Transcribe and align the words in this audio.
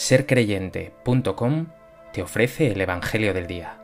sercreyente.com 0.00 1.66
te 2.14 2.22
ofrece 2.22 2.72
el 2.72 2.80
Evangelio 2.80 3.34
del 3.34 3.46
Día. 3.46 3.76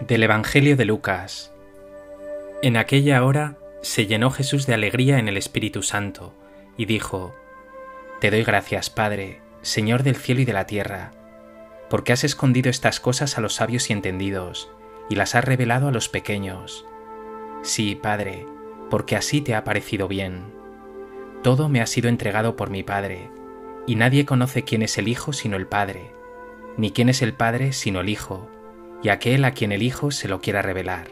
Del 0.00 0.24
Evangelio 0.24 0.76
de 0.76 0.84
Lucas. 0.84 1.52
En 2.62 2.76
aquella 2.76 3.24
hora 3.24 3.56
se 3.80 4.06
llenó 4.06 4.32
Jesús 4.32 4.66
de 4.66 4.74
alegría 4.74 5.20
en 5.20 5.28
el 5.28 5.36
Espíritu 5.36 5.84
Santo, 5.84 6.34
y 6.76 6.86
dijo, 6.86 7.32
Te 8.20 8.32
doy 8.32 8.42
gracias, 8.42 8.90
Padre, 8.90 9.40
Señor 9.62 10.02
del 10.02 10.16
cielo 10.16 10.40
y 10.40 10.44
de 10.44 10.52
la 10.52 10.66
tierra, 10.66 11.12
porque 11.92 12.14
has 12.14 12.24
escondido 12.24 12.70
estas 12.70 13.00
cosas 13.00 13.36
a 13.36 13.42
los 13.42 13.56
sabios 13.56 13.90
y 13.90 13.92
entendidos, 13.92 14.70
y 15.10 15.14
las 15.14 15.34
has 15.34 15.44
revelado 15.44 15.88
a 15.88 15.90
los 15.90 16.08
pequeños. 16.08 16.86
Sí, 17.60 18.00
Padre, 18.02 18.46
porque 18.88 19.14
así 19.14 19.42
te 19.42 19.54
ha 19.54 19.62
parecido 19.62 20.08
bien. 20.08 20.54
Todo 21.42 21.68
me 21.68 21.82
ha 21.82 21.86
sido 21.86 22.08
entregado 22.08 22.56
por 22.56 22.70
mi 22.70 22.82
Padre, 22.82 23.28
y 23.86 23.96
nadie 23.96 24.24
conoce 24.24 24.62
quién 24.62 24.80
es 24.80 24.96
el 24.96 25.06
Hijo 25.06 25.34
sino 25.34 25.58
el 25.58 25.66
Padre, 25.66 26.12
ni 26.78 26.92
quién 26.92 27.10
es 27.10 27.20
el 27.20 27.34
Padre 27.34 27.74
sino 27.74 28.00
el 28.00 28.08
Hijo, 28.08 28.48
y 29.02 29.10
aquel 29.10 29.44
a 29.44 29.50
quien 29.50 29.70
el 29.70 29.82
Hijo 29.82 30.12
se 30.12 30.28
lo 30.28 30.40
quiera 30.40 30.62
revelar. 30.62 31.08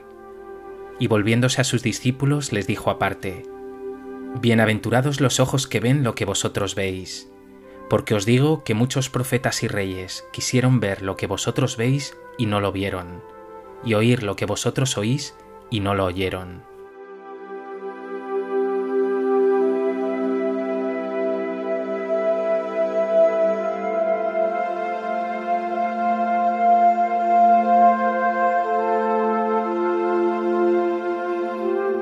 Y 0.98 1.08
volviéndose 1.08 1.60
a 1.60 1.64
sus 1.64 1.82
discípulos 1.82 2.54
les 2.54 2.66
dijo 2.66 2.88
aparte, 2.88 3.42
Bienaventurados 4.40 5.20
los 5.20 5.40
ojos 5.40 5.66
que 5.66 5.80
ven 5.80 6.04
lo 6.04 6.14
que 6.14 6.24
vosotros 6.24 6.74
veis 6.74 7.29
porque 7.90 8.14
os 8.14 8.24
digo 8.24 8.62
que 8.62 8.72
muchos 8.72 9.10
profetas 9.10 9.64
y 9.64 9.68
reyes 9.68 10.24
quisieron 10.30 10.78
ver 10.78 11.02
lo 11.02 11.16
que 11.16 11.26
vosotros 11.26 11.76
veis 11.76 12.16
y 12.38 12.46
no 12.46 12.60
lo 12.60 12.70
vieron, 12.70 13.20
y 13.84 13.94
oír 13.94 14.22
lo 14.22 14.36
que 14.36 14.46
vosotros 14.46 14.96
oís 14.96 15.34
y 15.70 15.80
no 15.80 15.94
lo 15.96 16.04
oyeron. 16.04 16.62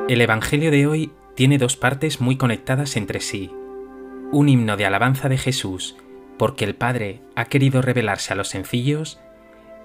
El 0.07 0.21
Evangelio 0.21 0.71
de 0.71 0.87
hoy 0.87 1.13
tiene 1.35 1.57
dos 1.57 1.77
partes 1.77 2.21
muy 2.21 2.37
conectadas 2.37 2.97
entre 2.97 3.21
sí 3.21 3.58
un 4.31 4.49
himno 4.49 4.77
de 4.77 4.87
alabanza 4.87 5.29
de 5.29 5.39
Jesús 5.39 5.97
porque 6.39 6.65
el 6.65 6.75
Padre 6.75 7.21
ha 7.35 7.47
querido 7.47 7.83
revelarse 7.83 8.33
a 8.33 8.37
los 8.37 8.49
sencillos 8.49 9.19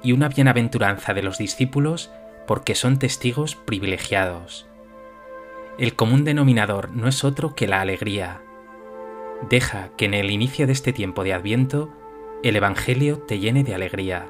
y 0.04 0.12
una 0.12 0.30
bienaventuranza 0.30 1.14
de 1.14 1.24
los 1.24 1.38
discípulos 1.38 2.12
porque 2.46 2.76
son 2.76 3.00
testigos 3.00 3.56
privilegiados. 3.56 4.68
El 5.80 5.96
común 5.96 6.24
denominador 6.24 6.92
no 6.92 7.08
es 7.08 7.24
otro 7.24 7.56
que 7.56 7.68
la 7.68 7.82
alegría. 7.82 8.42
Deja 9.50 9.90
que 9.98 10.06
en 10.06 10.14
el 10.14 10.30
inicio 10.30 10.68
de 10.68 10.74
este 10.74 10.94
tiempo 10.94 11.24
de 11.24 11.34
Adviento 11.34 11.90
el 12.44 12.56
Evangelio 12.56 13.20
te 13.20 13.40
llene 13.40 13.64
de 13.64 13.74
alegría. 13.74 14.30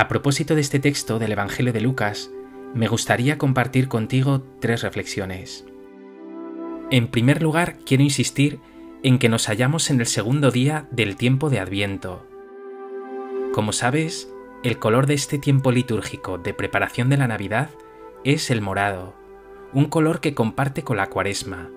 A 0.00 0.08
propósito 0.08 0.54
de 0.54 0.62
este 0.62 0.78
texto 0.78 1.18
del 1.18 1.32
Evangelio 1.32 1.74
de 1.74 1.82
Lucas, 1.82 2.30
me 2.72 2.88
gustaría 2.88 3.36
compartir 3.36 3.86
contigo 3.86 4.42
tres 4.58 4.80
reflexiones. 4.80 5.66
En 6.90 7.08
primer 7.08 7.42
lugar, 7.42 7.76
quiero 7.84 8.02
insistir 8.02 8.60
en 9.02 9.18
que 9.18 9.28
nos 9.28 9.46
hallamos 9.48 9.90
en 9.90 10.00
el 10.00 10.06
segundo 10.06 10.50
día 10.50 10.88
del 10.90 11.16
tiempo 11.16 11.50
de 11.50 11.60
Adviento. 11.60 12.26
Como 13.52 13.74
sabes, 13.74 14.32
el 14.62 14.78
color 14.78 15.04
de 15.04 15.12
este 15.12 15.38
tiempo 15.38 15.70
litúrgico 15.70 16.38
de 16.38 16.54
preparación 16.54 17.10
de 17.10 17.18
la 17.18 17.28
Navidad 17.28 17.68
es 18.24 18.50
el 18.50 18.62
morado, 18.62 19.14
un 19.74 19.84
color 19.84 20.22
que 20.22 20.32
comparte 20.32 20.82
con 20.82 20.96
la 20.96 21.10
cuaresma. 21.10 21.68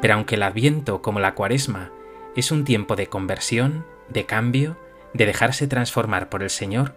Pero 0.00 0.14
aunque 0.14 0.36
el 0.36 0.44
Adviento, 0.44 1.02
como 1.02 1.18
la 1.18 1.34
cuaresma, 1.34 1.90
es 2.36 2.52
un 2.52 2.62
tiempo 2.62 2.94
de 2.94 3.08
conversión, 3.08 3.84
de 4.08 4.24
cambio, 4.24 4.76
de 5.16 5.26
dejarse 5.26 5.66
transformar 5.66 6.28
por 6.28 6.42
el 6.42 6.50
Señor, 6.50 6.94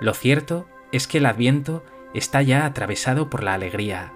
lo 0.00 0.14
cierto 0.14 0.66
es 0.92 1.06
que 1.06 1.18
el 1.18 1.26
adviento 1.26 1.84
está 2.14 2.42
ya 2.42 2.66
atravesado 2.66 3.30
por 3.30 3.42
la 3.42 3.54
alegría. 3.54 4.12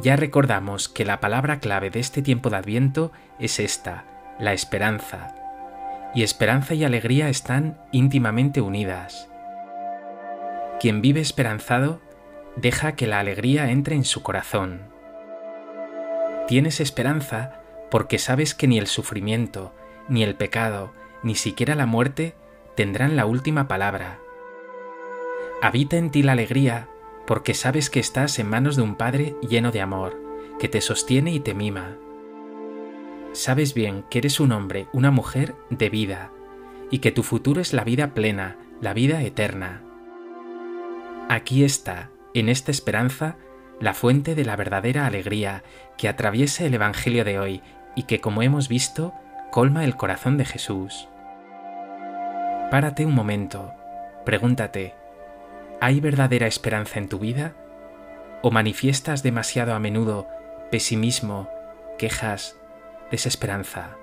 Ya 0.00 0.16
recordamos 0.16 0.88
que 0.88 1.04
la 1.04 1.20
palabra 1.20 1.60
clave 1.60 1.90
de 1.90 2.00
este 2.00 2.22
tiempo 2.22 2.50
de 2.50 2.56
adviento 2.56 3.12
es 3.38 3.58
esta, 3.60 4.04
la 4.38 4.52
esperanza. 4.52 5.34
Y 6.14 6.22
esperanza 6.22 6.74
y 6.74 6.84
alegría 6.84 7.28
están 7.28 7.78
íntimamente 7.90 8.60
unidas. 8.60 9.28
Quien 10.80 11.02
vive 11.02 11.20
esperanzado 11.20 12.00
deja 12.56 12.92
que 12.92 13.06
la 13.06 13.18
alegría 13.20 13.70
entre 13.70 13.94
en 13.94 14.04
su 14.04 14.22
corazón. 14.22 14.82
Tienes 16.48 16.80
esperanza 16.80 17.60
porque 17.90 18.18
sabes 18.18 18.54
que 18.54 18.66
ni 18.66 18.78
el 18.78 18.86
sufrimiento, 18.86 19.74
ni 20.08 20.22
el 20.22 20.34
pecado, 20.34 20.92
ni 21.22 21.34
siquiera 21.34 21.74
la 21.74 21.86
muerte 21.86 22.34
tendrán 22.76 23.16
la 23.16 23.26
última 23.26 23.68
palabra. 23.68 24.18
Habita 25.60 25.96
en 25.96 26.10
ti 26.10 26.22
la 26.22 26.32
alegría, 26.32 26.88
porque 27.26 27.54
sabes 27.54 27.90
que 27.90 28.00
estás 28.00 28.38
en 28.38 28.48
manos 28.48 28.76
de 28.76 28.82
un 28.82 28.96
Padre 28.96 29.36
lleno 29.48 29.70
de 29.70 29.80
amor, 29.80 30.20
que 30.58 30.68
te 30.68 30.80
sostiene 30.80 31.32
y 31.32 31.40
te 31.40 31.54
mima. 31.54 31.96
Sabes 33.32 33.72
bien 33.72 34.04
que 34.10 34.18
eres 34.18 34.40
un 34.40 34.52
hombre, 34.52 34.88
una 34.92 35.10
mujer 35.10 35.54
de 35.70 35.88
vida, 35.88 36.32
y 36.90 36.98
que 36.98 37.12
tu 37.12 37.22
futuro 37.22 37.60
es 37.60 37.72
la 37.72 37.84
vida 37.84 38.14
plena, 38.14 38.56
la 38.80 38.92
vida 38.92 39.22
eterna. 39.22 39.82
Aquí 41.28 41.64
está, 41.64 42.10
en 42.34 42.48
esta 42.48 42.70
esperanza, 42.70 43.36
la 43.80 43.94
fuente 43.94 44.34
de 44.34 44.44
la 44.44 44.56
verdadera 44.56 45.06
alegría 45.06 45.62
que 45.96 46.08
atraviesa 46.08 46.64
el 46.64 46.74
Evangelio 46.74 47.24
de 47.24 47.38
hoy 47.38 47.62
y 47.96 48.04
que, 48.04 48.20
como 48.20 48.42
hemos 48.42 48.68
visto, 48.68 49.14
colma 49.50 49.84
el 49.84 49.96
corazón 49.96 50.36
de 50.38 50.44
Jesús. 50.44 51.08
Párate 52.72 53.04
un 53.04 53.14
momento, 53.14 53.74
pregúntate, 54.24 54.94
¿hay 55.82 56.00
verdadera 56.00 56.46
esperanza 56.46 56.98
en 56.98 57.06
tu 57.06 57.18
vida? 57.18 57.52
¿O 58.40 58.50
manifiestas 58.50 59.22
demasiado 59.22 59.74
a 59.74 59.78
menudo 59.78 60.26
pesimismo, 60.70 61.50
quejas, 61.98 62.56
desesperanza? 63.10 63.98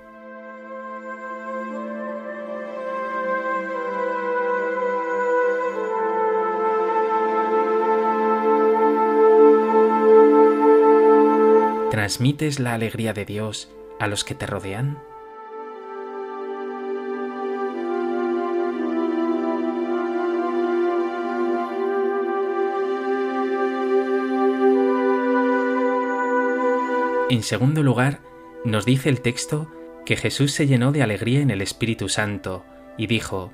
¿Transmites 11.90 12.60
la 12.60 12.76
alegría 12.76 13.14
de 13.14 13.26
Dios 13.26 13.72
a 14.00 14.06
los 14.06 14.24
que 14.24 14.36
te 14.36 14.46
rodean? 14.46 15.09
En 27.30 27.44
segundo 27.44 27.84
lugar, 27.84 28.22
nos 28.66 28.86
dice 28.86 29.08
el 29.08 29.22
texto 29.22 29.72
que 30.04 30.16
Jesús 30.16 30.52
se 30.52 30.66
llenó 30.66 30.92
de 30.92 31.04
alegría 31.04 31.42
en 31.42 31.52
el 31.52 31.62
Espíritu 31.62 32.10
Santo 32.10 32.66
y 32.98 33.06
dijo, 33.06 33.54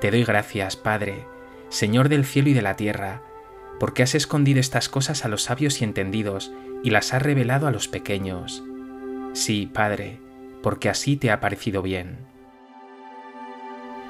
Te 0.00 0.10
doy 0.10 0.24
gracias, 0.24 0.76
Padre, 0.76 1.26
Señor 1.68 2.08
del 2.08 2.24
cielo 2.24 2.48
y 2.48 2.54
de 2.54 2.62
la 2.62 2.76
tierra, 2.76 3.20
porque 3.78 4.02
has 4.02 4.14
escondido 4.14 4.58
estas 4.58 4.88
cosas 4.88 5.26
a 5.26 5.28
los 5.28 5.42
sabios 5.42 5.82
y 5.82 5.84
entendidos 5.84 6.50
y 6.82 6.90
las 6.90 7.12
has 7.12 7.20
revelado 7.20 7.66
a 7.66 7.70
los 7.70 7.88
pequeños. 7.88 8.62
Sí, 9.34 9.68
Padre, 9.70 10.18
porque 10.62 10.88
así 10.88 11.16
te 11.16 11.30
ha 11.30 11.40
parecido 11.40 11.82
bien. 11.82 12.16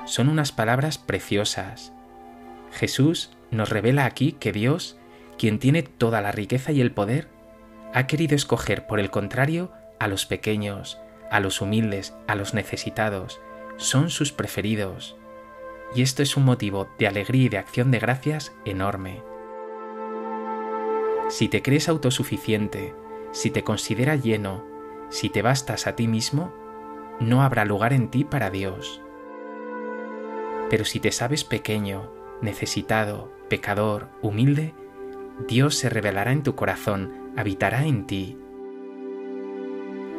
Son 0.04 0.28
unas 0.28 0.52
palabras 0.52 0.98
preciosas. 0.98 1.92
Jesús 2.70 3.32
nos 3.50 3.70
revela 3.70 4.04
aquí 4.04 4.36
que 4.38 4.52
Dios, 4.52 4.98
quien 5.36 5.58
tiene 5.58 5.82
toda 5.82 6.20
la 6.20 6.30
riqueza 6.30 6.70
y 6.70 6.80
el 6.80 6.92
poder, 6.92 7.33
ha 7.94 8.08
querido 8.08 8.34
escoger, 8.34 8.86
por 8.86 8.98
el 8.98 9.10
contrario, 9.10 9.70
a 10.00 10.08
los 10.08 10.26
pequeños, 10.26 11.00
a 11.30 11.38
los 11.38 11.60
humildes, 11.60 12.12
a 12.26 12.34
los 12.34 12.52
necesitados. 12.52 13.40
Son 13.76 14.10
sus 14.10 14.32
preferidos. 14.32 15.16
Y 15.94 16.02
esto 16.02 16.22
es 16.22 16.36
un 16.36 16.44
motivo 16.44 16.88
de 16.98 17.06
alegría 17.06 17.44
y 17.44 17.48
de 17.48 17.58
acción 17.58 17.92
de 17.92 18.00
gracias 18.00 18.52
enorme. 18.64 19.22
Si 21.28 21.48
te 21.48 21.62
crees 21.62 21.88
autosuficiente, 21.88 22.94
si 23.30 23.50
te 23.50 23.62
considera 23.62 24.16
lleno, 24.16 24.64
si 25.08 25.30
te 25.30 25.42
bastas 25.42 25.86
a 25.86 25.94
ti 25.94 26.08
mismo, 26.08 26.52
no 27.20 27.42
habrá 27.42 27.64
lugar 27.64 27.92
en 27.92 28.08
ti 28.08 28.24
para 28.24 28.50
Dios. 28.50 29.00
Pero 30.68 30.84
si 30.84 30.98
te 30.98 31.12
sabes 31.12 31.44
pequeño, 31.44 32.10
necesitado, 32.42 33.32
pecador, 33.48 34.08
humilde, 34.20 34.74
Dios 35.46 35.76
se 35.76 35.88
revelará 35.88 36.32
en 36.32 36.42
tu 36.42 36.56
corazón, 36.56 37.23
habitará 37.36 37.84
en 37.86 38.06
ti. 38.06 38.38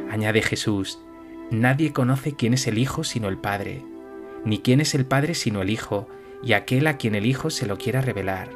Añade 0.09 0.41
Jesús, 0.41 0.99
nadie 1.51 1.93
conoce 1.93 2.35
quién 2.35 2.53
es 2.53 2.67
el 2.67 2.77
Hijo 2.77 3.03
sino 3.03 3.27
el 3.27 3.37
Padre, 3.37 3.83
ni 4.43 4.59
quién 4.59 4.81
es 4.81 4.95
el 4.95 5.05
Padre 5.05 5.33
sino 5.33 5.61
el 5.61 5.69
Hijo, 5.69 6.07
y 6.43 6.53
aquel 6.53 6.87
a 6.87 6.97
quien 6.97 7.15
el 7.15 7.25
Hijo 7.25 7.49
se 7.49 7.65
lo 7.65 7.77
quiera 7.77 8.01
revelar. 8.01 8.49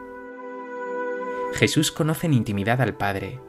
Jesús 1.53 1.91
conoce 1.91 2.27
en 2.27 2.33
intimidad 2.33 2.81
al 2.81 2.95
Padre, 2.95 3.39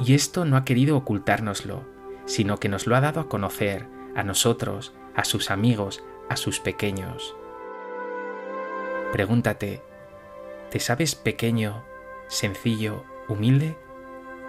y 0.00 0.14
esto 0.14 0.44
no 0.44 0.56
ha 0.56 0.64
querido 0.64 0.96
ocultárnoslo, 0.96 1.84
sino 2.24 2.58
que 2.58 2.68
nos 2.68 2.86
lo 2.86 2.96
ha 2.96 3.00
dado 3.00 3.20
a 3.20 3.28
conocer, 3.28 3.86
a 4.14 4.22
nosotros, 4.22 4.94
a 5.14 5.24
sus 5.24 5.50
amigos, 5.50 6.02
a 6.28 6.36
sus 6.36 6.60
pequeños. 6.60 7.34
Pregúntate, 9.12 9.82
¿te 10.70 10.80
sabes 10.80 11.14
pequeño, 11.14 11.84
sencillo, 12.28 13.04
humilde, 13.28 13.76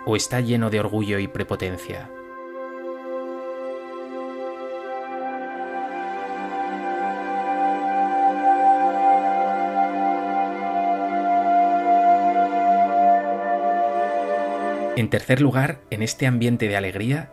o 0.05 0.15
está 0.15 0.41
lleno 0.41 0.69
de 0.69 0.79
orgullo 0.79 1.19
y 1.19 1.27
prepotencia? 1.27 2.09
En 14.95 15.09
tercer 15.09 15.41
lugar, 15.41 15.79
en 15.89 16.03
este 16.03 16.27
ambiente 16.27 16.67
de 16.67 16.77
alegría, 16.77 17.31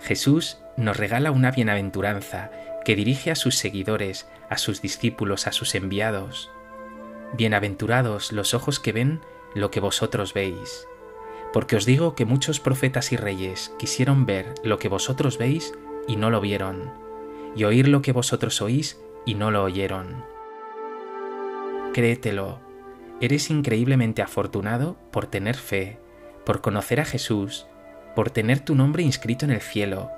Jesús 0.00 0.58
nos 0.78 0.96
regala 0.96 1.32
una 1.32 1.50
bienaventuranza 1.50 2.50
que 2.84 2.96
dirige 2.96 3.30
a 3.30 3.34
sus 3.34 3.56
seguidores, 3.56 4.26
a 4.48 4.56
sus 4.56 4.80
discípulos, 4.80 5.46
a 5.46 5.52
sus 5.52 5.74
enviados. 5.74 6.50
Bienaventurados 7.34 8.32
los 8.32 8.54
ojos 8.54 8.80
que 8.80 8.92
ven 8.92 9.20
lo 9.54 9.70
que 9.70 9.80
vosotros 9.80 10.32
veis. 10.32 10.86
Porque 11.54 11.76
os 11.76 11.86
digo 11.86 12.16
que 12.16 12.24
muchos 12.24 12.58
profetas 12.58 13.12
y 13.12 13.16
reyes 13.16 13.72
quisieron 13.78 14.26
ver 14.26 14.54
lo 14.64 14.80
que 14.80 14.88
vosotros 14.88 15.38
veis 15.38 15.72
y 16.08 16.16
no 16.16 16.28
lo 16.28 16.40
vieron, 16.40 16.92
y 17.54 17.62
oír 17.62 17.86
lo 17.86 18.02
que 18.02 18.10
vosotros 18.10 18.60
oís 18.60 19.00
y 19.24 19.36
no 19.36 19.52
lo 19.52 19.62
oyeron. 19.62 20.24
Créetelo, 21.92 22.58
eres 23.20 23.50
increíblemente 23.50 24.20
afortunado 24.20 24.96
por 25.12 25.26
tener 25.28 25.54
fe, 25.54 26.00
por 26.44 26.60
conocer 26.60 26.98
a 26.98 27.04
Jesús, 27.04 27.68
por 28.16 28.30
tener 28.30 28.58
tu 28.58 28.74
nombre 28.74 29.04
inscrito 29.04 29.44
en 29.44 29.52
el 29.52 29.60
cielo, 29.60 30.10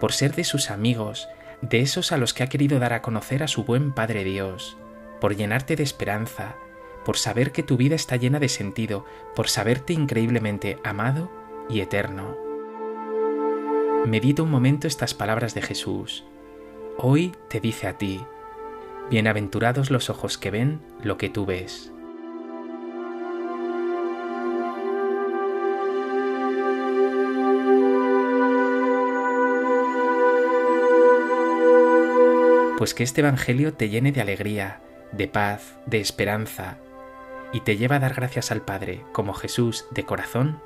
por 0.00 0.14
ser 0.14 0.34
de 0.34 0.44
sus 0.44 0.70
amigos, 0.70 1.28
de 1.60 1.80
esos 1.80 2.10
a 2.10 2.16
los 2.16 2.32
que 2.32 2.42
ha 2.42 2.48
querido 2.48 2.78
dar 2.78 2.94
a 2.94 3.02
conocer 3.02 3.42
a 3.42 3.48
su 3.48 3.64
buen 3.64 3.92
Padre 3.92 4.24
Dios, 4.24 4.78
por 5.20 5.36
llenarte 5.36 5.76
de 5.76 5.82
esperanza, 5.82 6.56
por 7.04 7.16
saber 7.16 7.52
que 7.52 7.62
tu 7.62 7.76
vida 7.76 7.94
está 7.94 8.16
llena 8.16 8.38
de 8.38 8.48
sentido, 8.48 9.04
por 9.34 9.48
saberte 9.48 9.92
increíblemente 9.92 10.78
amado 10.84 11.30
y 11.68 11.80
eterno. 11.80 12.36
Medita 14.06 14.42
un 14.42 14.50
momento 14.50 14.86
estas 14.86 15.14
palabras 15.14 15.54
de 15.54 15.62
Jesús. 15.62 16.24
Hoy 16.96 17.32
te 17.48 17.60
dice 17.60 17.86
a 17.86 17.98
ti, 17.98 18.24
Bienaventurados 19.10 19.90
los 19.90 20.08
ojos 20.08 20.38
que 20.38 20.50
ven 20.50 20.80
lo 21.02 21.18
que 21.18 21.28
tú 21.28 21.46
ves. 21.46 21.92
pues 32.80 32.94
que 32.94 33.02
este 33.02 33.20
Evangelio 33.20 33.74
te 33.74 33.90
llene 33.90 34.10
de 34.10 34.22
alegría, 34.22 34.80
de 35.12 35.28
paz, 35.28 35.74
de 35.84 36.00
esperanza, 36.00 36.78
y 37.52 37.60
te 37.60 37.76
lleva 37.76 37.96
a 37.96 37.98
dar 38.00 38.14
gracias 38.14 38.50
al 38.50 38.62
Padre, 38.62 39.04
como 39.12 39.34
Jesús, 39.34 39.86
de 39.90 40.04
corazón, 40.04 40.60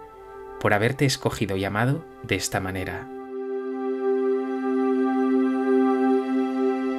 por 0.61 0.75
haberte 0.75 1.05
escogido 1.05 1.57
y 1.57 1.65
amado 1.65 2.05
de 2.23 2.37
esta 2.37 2.61
manera. 2.61 3.09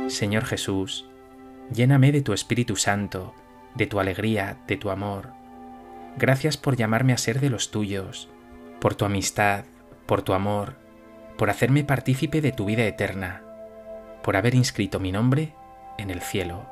Señor 0.08 0.46
Jesús, 0.46 1.10
lléname 1.72 2.12
de 2.12 2.22
tu 2.22 2.34
Espíritu 2.34 2.76
Santo, 2.76 3.34
de 3.74 3.88
tu 3.88 4.00
alegría, 4.00 4.58
de 4.68 4.78
tu 4.78 4.90
amor. 4.90 5.32
Gracias 6.18 6.58
por 6.58 6.76
llamarme 6.76 7.14
a 7.14 7.18
ser 7.18 7.40
de 7.40 7.50
los 7.50 7.72
tuyos, 7.72 8.30
por 8.80 8.96
tu 8.96 9.06
amistad, 9.06 9.66
por 10.06 10.22
tu 10.22 10.34
amor, 10.34 10.76
por 11.38 11.50
hacerme 11.50 11.84
partícipe 11.84 12.42
de 12.42 12.52
tu 12.52 12.66
vida 12.66 12.86
eterna 12.86 13.46
por 14.26 14.38
haber 14.38 14.56
inscrito 14.56 15.00
mi 15.00 15.12
nombre 15.12 15.54
en 16.00 16.10
el 16.10 16.20
cielo. 16.20 16.66